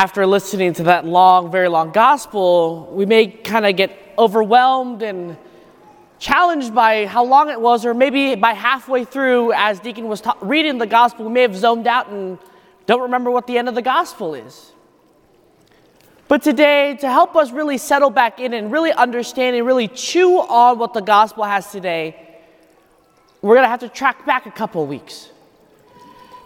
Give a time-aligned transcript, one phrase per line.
[0.00, 5.36] after listening to that long, very long gospel, we may kind of get overwhelmed and
[6.18, 10.38] challenged by how long it was, or maybe by halfway through, as Deacon was ta-
[10.40, 12.38] reading the gospel, we may have zoned out and
[12.86, 14.72] don't remember what the end of the gospel is.
[16.28, 20.38] But today, to help us really settle back in and really understand and really chew
[20.38, 22.38] on what the gospel has today,
[23.42, 25.28] we're going to have to track back a couple weeks.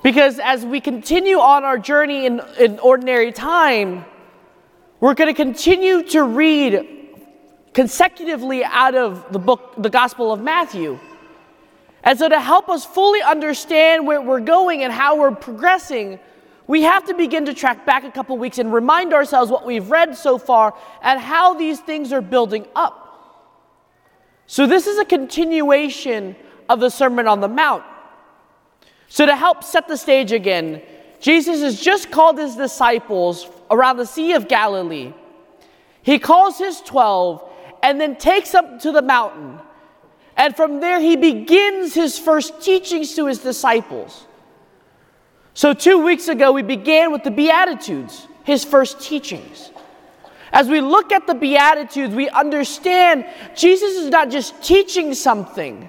[0.04, 4.04] Because as we continue on our journey in, in ordinary time,
[5.00, 7.08] we're going to continue to read
[7.72, 11.00] consecutively out of the book, the Gospel of Matthew.
[12.02, 16.20] And so, to help us fully understand where we're going and how we're progressing,
[16.66, 19.90] we have to begin to track back a couple weeks and remind ourselves what we've
[19.90, 23.48] read so far and how these things are building up.
[24.46, 26.36] So, this is a continuation
[26.68, 27.84] of the Sermon on the Mount.
[29.08, 30.82] So, to help set the stage again,
[31.20, 35.12] Jesus has just called his disciples around the Sea of Galilee.
[36.02, 37.50] He calls his 12
[37.82, 39.58] and then takes them to the mountain.
[40.36, 44.26] And from there, he begins his first teachings to his disciples.
[45.54, 49.70] So, two weeks ago, we began with the Beatitudes, his first teachings.
[50.52, 55.88] As we look at the Beatitudes, we understand Jesus is not just teaching something,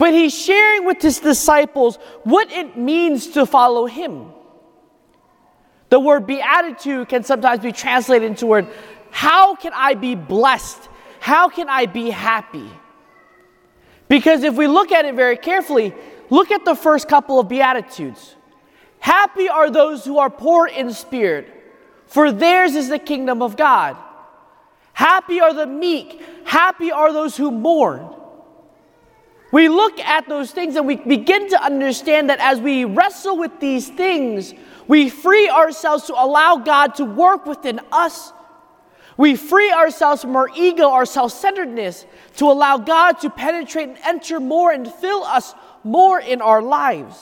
[0.00, 4.32] but he's sharing with his disciples what it means to follow him.
[5.90, 8.66] The word beatitude can sometimes be translated into word,
[9.10, 10.88] how can I be blessed?
[11.18, 12.70] How can I be happy?
[14.08, 15.92] Because if we look at it very carefully,
[16.30, 18.36] look at the first couple of beatitudes.
[19.00, 21.46] Happy are those who are poor in spirit,
[22.06, 23.98] for theirs is the kingdom of God.
[24.94, 28.16] Happy are the meek, happy are those who mourn.
[29.52, 33.58] We look at those things and we begin to understand that as we wrestle with
[33.58, 34.54] these things,
[34.86, 38.32] we free ourselves to allow God to work within us.
[39.16, 43.98] We free ourselves from our ego, our self centeredness, to allow God to penetrate and
[44.04, 45.54] enter more and fill us
[45.84, 47.16] more in our lives.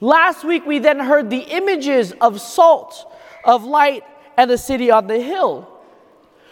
[0.00, 3.12] Last week, we then heard the images of salt,
[3.44, 4.04] of light,
[4.36, 5.69] and the city on the hill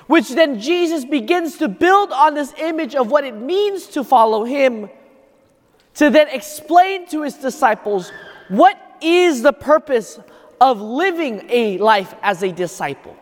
[0.08, 4.42] which then Jesus begins to build on this image of what it means to follow
[4.42, 4.90] him,
[5.94, 8.10] to then explain to his disciples
[8.48, 10.18] what is the purpose
[10.60, 13.16] of living a life as a disciple.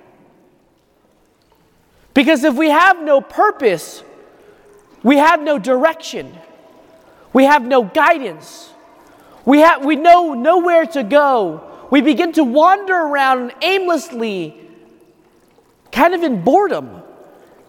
[2.14, 4.02] Because if we have no purpose,
[5.02, 6.34] we have no direction,
[7.32, 8.70] we have no guidance,
[9.44, 11.62] we, have, we know nowhere to go.
[11.90, 14.65] We begin to wander around aimlessly
[15.96, 17.02] kind of in boredom,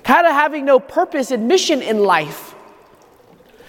[0.03, 2.53] kind of having no purpose and mission in life.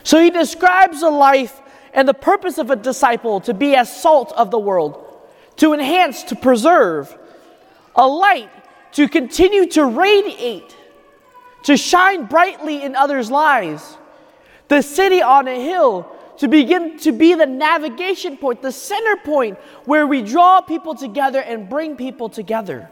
[0.03, 1.63] So he describes a life
[1.95, 5.23] and the purpose of a disciple to be as salt of the world,
[5.59, 7.17] to enhance, to preserve,
[7.95, 8.51] a light
[8.95, 10.77] to continue to radiate,
[11.63, 13.97] to shine brightly in others' lives,
[14.67, 19.57] the city on a hill to begin to be the navigation point, the center point
[19.85, 22.91] where we draw people together and bring people together.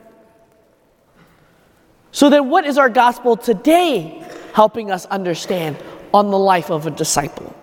[2.16, 5.76] So, then what is our gospel today helping us understand
[6.14, 7.54] on the life of a disciple?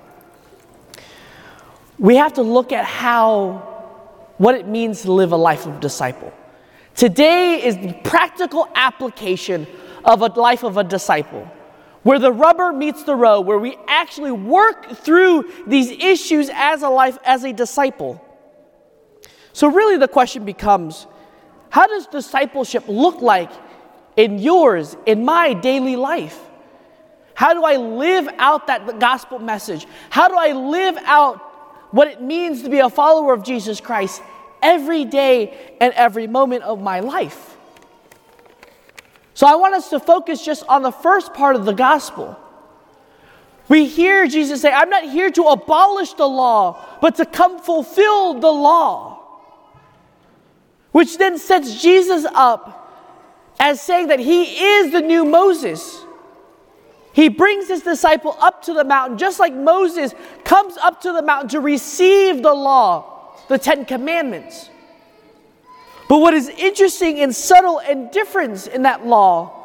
[1.98, 6.32] We have to look at how, what it means to live a life of disciple.
[6.96, 9.66] Today is the practical application
[10.06, 11.52] of a life of a disciple,
[12.04, 16.90] where the rubber meets the road, where we actually work through these issues as a
[16.90, 18.24] life, as a disciple.
[19.52, 21.08] So, really, the question becomes
[21.72, 23.50] how does discipleship look like
[24.16, 26.40] in yours, in my daily life?
[27.36, 29.88] How do I live out that gospel message?
[30.10, 31.40] How do I live out
[31.92, 34.22] what it means to be a follower of Jesus Christ
[34.62, 37.58] every day and every moment of my life?
[39.34, 42.40] So I want us to focus just on the first part of the gospel.
[43.68, 48.36] We hear Jesus say, I'm not here to abolish the law, but to come fulfill
[48.36, 49.22] the law.
[50.92, 52.83] Which then sets Jesus up
[53.60, 56.04] as saying that he is the new Moses.
[57.14, 60.14] He brings his disciple up to the mountain, just like Moses
[60.44, 64.70] comes up to the mountain to receive the law, the Ten Commandments.
[66.10, 69.60] But what is interesting and subtle and different in that law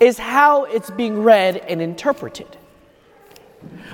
[0.00, 2.56] is how it's being read and interpreted.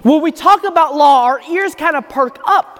[0.02, 2.76] When we talk about law, our ears kind of perk up.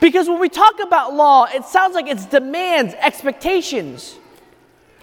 [0.00, 4.16] Because when we talk about law, it sounds like it's demands, expectations.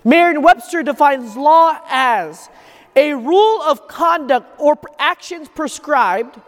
[0.04, 2.50] Merriam Webster defines law as
[2.96, 6.40] a rule of conduct or actions prescribed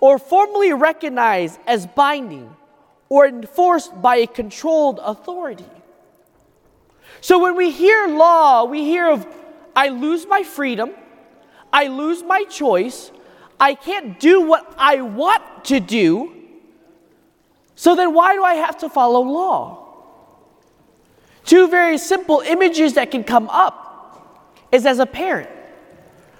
[0.00, 2.54] or formally recognized as binding
[3.08, 5.64] or enforced by a controlled authority.
[7.20, 9.26] So when we hear law, we hear of
[9.74, 10.90] I lose my freedom,
[11.72, 13.10] I lose my choice,
[13.60, 16.32] I can't do what I want to do.
[17.74, 19.85] So then why do I have to follow law?
[21.46, 25.48] Two very simple images that can come up is as a parent.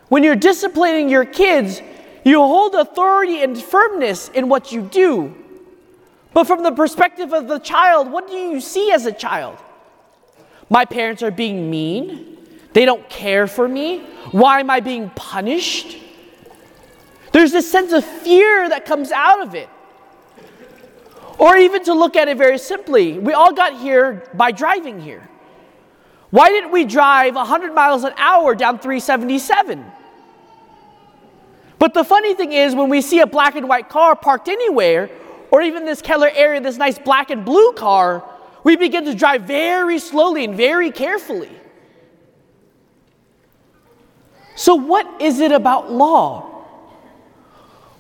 [0.09, 1.81] When you're disciplining your kids,
[2.25, 5.35] you hold authority and firmness in what you do.
[6.33, 9.57] But from the perspective of the child, what do you see as a child?
[10.69, 12.37] My parents are being mean.
[12.73, 14.01] They don't care for me.
[14.33, 15.97] Why am I being punished?
[17.33, 19.69] There's this sense of fear that comes out of it.
[21.39, 25.29] Or even to look at it very simply, we all got here by driving here.
[26.31, 29.85] Why didn't we drive 100 miles an hour down 377?
[31.79, 35.11] But the funny thing is, when we see a black and white car parked anywhere,
[35.51, 38.25] or even this Keller area, this nice black and blue car,
[38.65, 41.51] we begin to drive very slowly and very carefully.
[44.57, 46.56] So, what is it about law?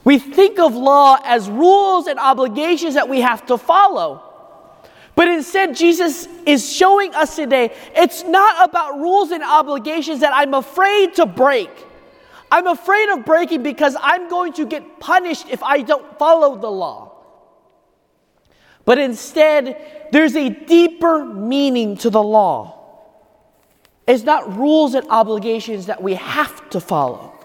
[0.07, 4.23] We think of law as rules and obligations that we have to follow.
[5.17, 10.55] But instead, Jesus is showing us today it's not about rules and obligations that I'm
[10.55, 11.71] afraid to break.
[12.53, 16.71] I'm afraid of breaking because I'm going to get punished if I don't follow the
[16.71, 17.11] law.
[18.85, 22.79] But instead, there's a deeper meaning to the law.
[24.07, 27.36] It's not rules and obligations that we have to follow.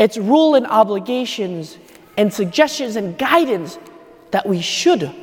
[0.00, 1.76] It's rule and obligations
[2.16, 3.78] and suggestions and guidance
[4.30, 5.14] that we should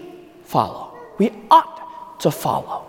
[0.44, 0.96] follow.
[1.18, 2.86] We ought to follow.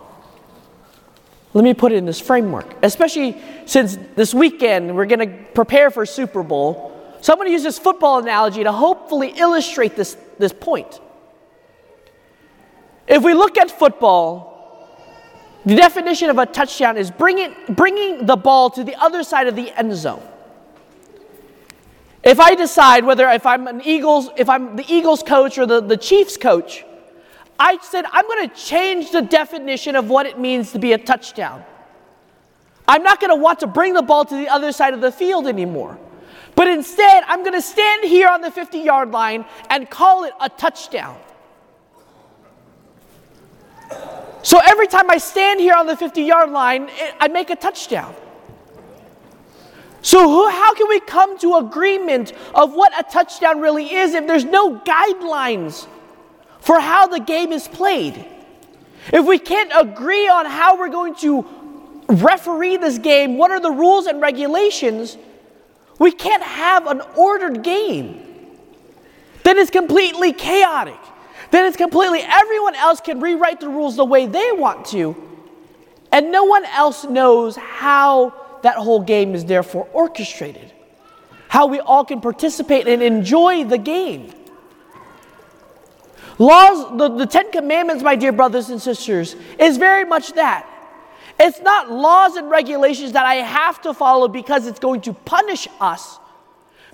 [1.55, 5.89] Let me put it in this framework, especially since this weekend we're going to prepare
[5.89, 6.95] for Super Bowl.
[7.21, 10.99] So I'm going to use this football analogy to hopefully illustrate this, this point.
[13.07, 14.47] If we look at football,
[15.65, 19.55] the definition of a touchdown is bringing, bringing the ball to the other side of
[19.55, 20.21] the end zone.
[22.29, 25.81] If I decide whether if I'm an Eagles, if I'm the Eagles coach or the,
[25.81, 26.85] the Chiefs coach,
[27.57, 30.99] I said I'm going to change the definition of what it means to be a
[30.99, 31.63] touchdown.
[32.87, 35.11] I'm not going to want to bring the ball to the other side of the
[35.11, 35.97] field anymore.
[36.53, 40.33] But instead, I'm going to stand here on the 50 yard line and call it
[40.39, 41.19] a touchdown.
[44.43, 48.13] So every time I stand here on the 50 yard line, I make a touchdown.
[50.01, 54.25] So, who, how can we come to agreement of what a touchdown really is if
[54.27, 55.87] there's no guidelines
[56.61, 58.25] for how the game is played?
[59.11, 61.45] If we can't agree on how we're going to
[62.07, 65.17] referee this game, what are the rules and regulations,
[65.99, 68.25] we can't have an ordered game.
[69.43, 70.99] Then it's completely chaotic.
[71.51, 75.15] Then it's completely, everyone else can rewrite the rules the way they want to,
[76.11, 80.73] and no one else knows how that whole game is therefore orchestrated.
[81.47, 84.33] How we all can participate and enjoy the game.
[86.37, 90.67] Laws, the, the Ten Commandments, my dear brothers and sisters, is very much that.
[91.39, 95.67] It's not laws and regulations that I have to follow because it's going to punish
[95.79, 96.19] us,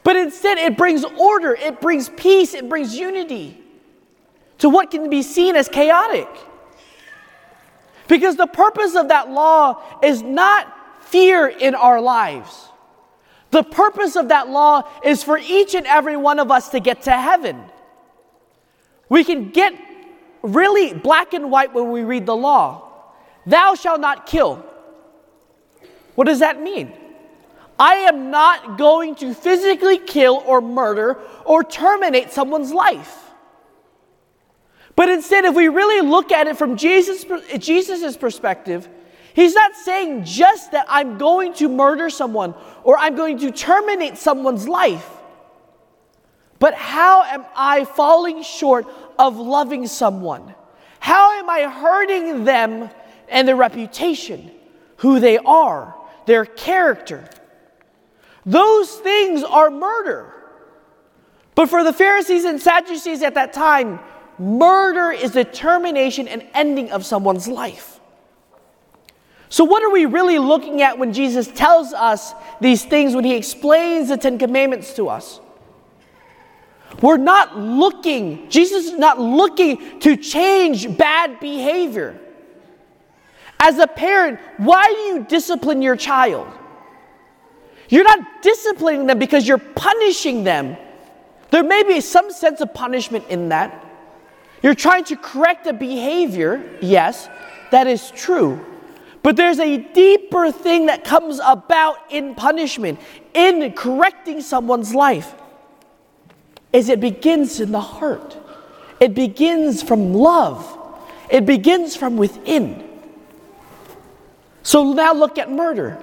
[0.04, 3.60] but instead it brings order, it brings peace, it brings unity
[4.60, 6.28] to what can be seen as chaotic.
[8.08, 10.72] Because the purpose of that law is not
[11.06, 12.70] fear in our lives.
[13.52, 17.04] The purpose of that law is for each and every one of us to get
[17.04, 17.62] to heaven.
[19.08, 19.74] We can get
[20.42, 22.92] really black and white when we read the law.
[23.46, 24.66] Thou shalt not kill.
[26.16, 26.92] What does that mean?
[27.78, 33.22] I am not going to physically kill or murder or terminate someone's life.
[34.96, 37.26] But instead, if we really look at it from Jesus'
[37.58, 38.88] Jesus's perspective,
[39.36, 44.18] He's not saying just that I'm going to murder someone or I'm going to terminate
[44.18, 45.10] someone's life.
[46.58, 48.88] But how am I falling short
[49.20, 50.56] of loving someone?
[51.02, 52.90] How am I hurting them
[53.28, 54.52] and their reputation,
[54.98, 55.94] who they are,
[56.26, 57.30] their character?
[58.46, 60.34] Those things are murder.
[61.56, 64.00] But for the Pharisees and Sadducees at that time,
[64.40, 67.95] murder is the termination and ending of someone's life.
[69.50, 73.36] So, what are we really looking at when Jesus tells us these things, when he
[73.36, 75.40] explains the Ten Commandments to us?
[77.02, 82.20] We're not looking, Jesus is not looking to change bad behavior.
[83.60, 86.48] As a parent, why do you discipline your child?
[87.90, 90.78] You're not disciplining them because you're punishing them.
[91.52, 93.84] There may be some sense of punishment in that.
[94.64, 97.30] You're trying to correct a behavior, yes,
[97.72, 98.66] that is true.
[99.26, 103.00] But there's a deeper thing that comes about in punishment,
[103.34, 105.34] in correcting someone's life.
[106.72, 108.38] Is it begins in the heart.
[109.00, 110.78] It begins from love.
[111.32, 112.88] It begins from within.
[114.62, 115.98] So now look at murder.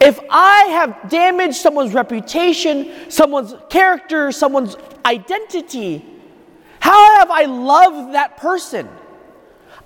[0.00, 6.02] If I have damaged someone's reputation, someone's character, someone's identity,
[6.80, 8.88] how have I loved that person?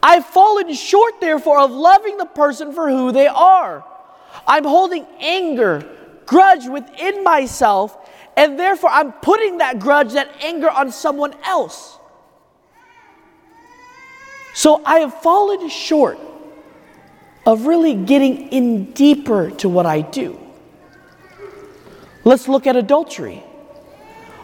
[0.03, 3.85] I've fallen short, therefore, of loving the person for who they are.
[4.47, 5.89] I'm holding anger,
[6.27, 7.97] grudge within myself,
[8.37, 11.99] and therefore I'm putting that grudge, that anger on someone else.
[14.55, 16.19] So I have fallen short
[17.47, 20.39] of really getting in deeper to what I do.
[22.25, 23.43] Let's look at adultery.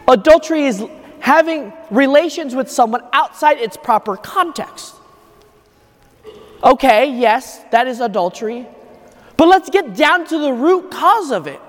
[0.07, 0.83] Adultery is
[1.19, 4.95] having relations with someone outside its proper context.
[6.63, 8.65] Okay, yes, that is adultery.
[9.37, 11.59] But let's get down to the root cause of it.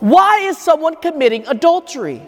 [0.00, 2.22] Why is someone committing adultery?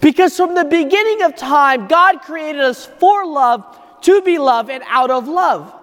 [0.00, 3.64] Because from the beginning of time, God created us for love,
[4.02, 5.74] to be loved, and out of love.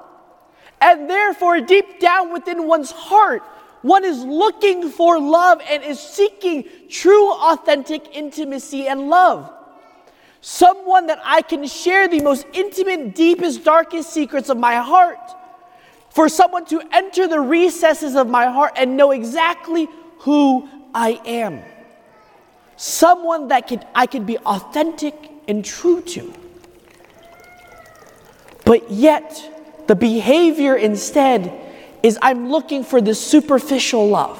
[0.81, 3.41] And therefore, deep down within one's heart,
[3.81, 9.51] one is looking for love and is seeking true, authentic intimacy and love.
[10.49, 15.19] Someone that I can share the most intimate, deepest, darkest secrets of my heart.
[16.09, 19.89] For someone to enter the recesses of my heart and know exactly
[20.19, 21.63] who I am.
[22.77, 26.33] Someone that can, I can be authentic and true to.
[28.63, 31.51] But yet, the behavior instead
[32.03, 34.39] is I'm looking for the superficial love.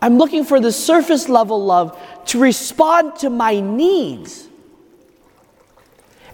[0.00, 4.48] I'm looking for the surface level love to respond to my needs.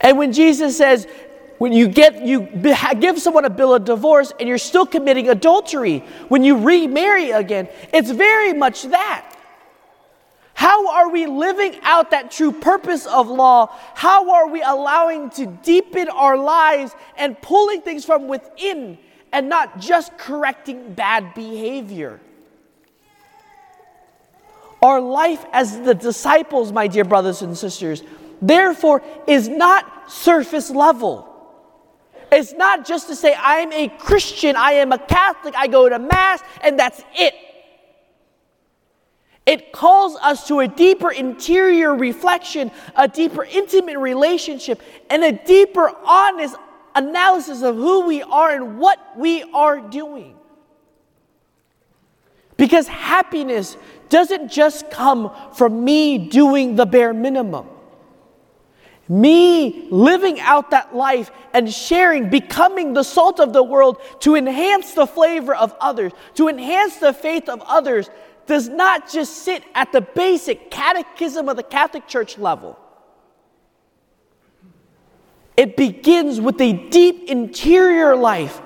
[0.00, 1.07] And when Jesus says,
[1.59, 2.49] when you get you
[3.00, 7.69] give someone a bill of divorce and you're still committing adultery when you remarry again,
[7.92, 9.37] it's very much that.
[10.54, 13.75] How are we living out that true purpose of law?
[13.95, 18.99] How are we allowing to deepen our lives and pulling things from within
[19.33, 22.21] and not just correcting bad behavior?
[24.83, 28.02] Our life as the disciples, my dear brothers and sisters,
[28.41, 31.27] therefore is not surface level.
[32.33, 35.99] It's not just to say, I'm a Christian, I am a Catholic, I go to
[35.99, 37.35] Mass, and that's it.
[39.47, 45.91] It calls us to a deeper interior reflection, a deeper intimate relationship, and a deeper
[46.05, 46.55] honest
[46.95, 50.37] analysis of who we are and what we are doing.
[52.57, 53.77] Because happiness
[54.09, 57.67] doesn't just come from me doing the bare minimum.
[59.11, 64.95] Me living out that life and sharing, becoming the salt of the world to enhance
[64.95, 68.09] the flavor of others, to enhance the faith of others,
[68.47, 72.79] does not just sit at the basic catechism of the Catholic Church level.
[75.57, 78.62] It begins with a deep interior life,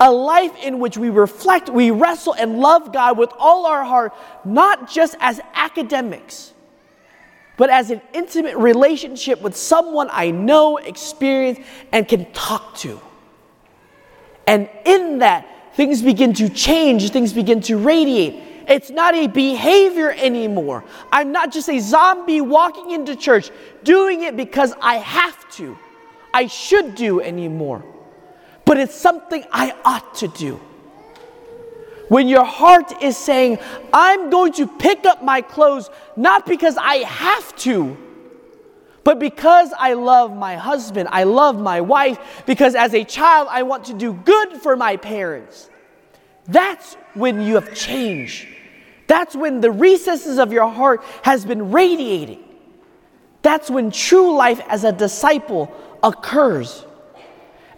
[0.00, 4.14] a life in which we reflect, we wrestle, and love God with all our heart,
[4.42, 6.54] not just as academics
[7.56, 11.58] but as an intimate relationship with someone I know, experience,
[11.92, 13.00] and can talk to.
[14.46, 18.42] And in that, things begin to change, things begin to radiate.
[18.68, 20.84] It's not a behavior anymore.
[21.10, 23.50] I'm not just a zombie walking into church
[23.82, 25.76] doing it because I have to,
[26.32, 27.84] I should do anymore.
[28.64, 30.60] But it's something I ought to do.
[32.12, 33.58] When your heart is saying,
[33.90, 37.96] I'm going to pick up my clothes not because I have to,
[39.02, 43.62] but because I love my husband, I love my wife, because as a child I
[43.62, 45.70] want to do good for my parents.
[46.44, 48.46] That's when you have changed.
[49.06, 52.44] That's when the recesses of your heart has been radiating.
[53.40, 56.84] That's when true life as a disciple occurs.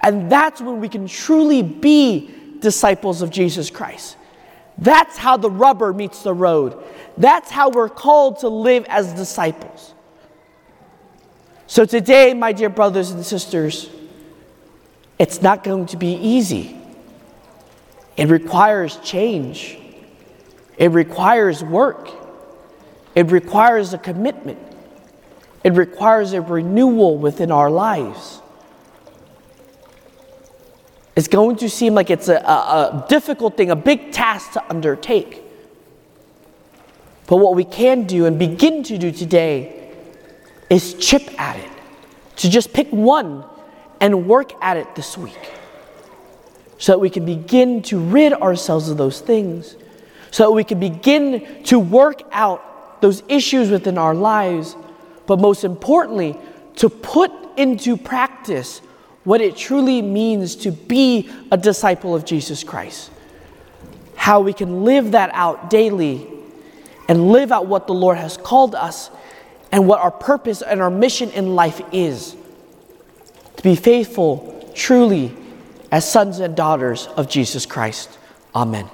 [0.00, 4.17] And that's when we can truly be disciples of Jesus Christ.
[4.78, 6.83] That's how the rubber meets the road.
[7.16, 9.95] That's how we're called to live as disciples.
[11.66, 13.88] So, today, my dear brothers and sisters,
[15.19, 16.76] it's not going to be easy.
[18.16, 19.78] It requires change,
[20.76, 22.11] it requires work,
[23.14, 24.59] it requires a commitment,
[25.64, 28.34] it requires a renewal within our lives.
[31.16, 34.71] It's going to seem like it's a, a, a difficult thing, a big task to
[34.71, 35.42] undertake.
[37.26, 39.92] But what we can do and begin to do today
[40.68, 41.71] is chip at it,
[42.37, 43.44] to just pick one
[44.00, 45.52] and work at it this week.
[46.78, 49.76] so that we can begin to rid ourselves of those things,
[50.30, 54.76] so that we can begin to work out those issues within our lives,
[55.26, 56.37] but most importantly,
[56.76, 58.80] to put into practice
[59.25, 63.11] what it truly means to be a disciple of Jesus Christ.
[64.16, 66.28] How we can live that out daily
[67.09, 69.11] and live out what the Lord has called us
[69.73, 72.37] and what our purpose and our mission in life is.
[73.57, 75.35] To be faithful, truly,
[75.90, 78.19] as sons and daughters of Jesus Christ.
[78.54, 78.88] Amen.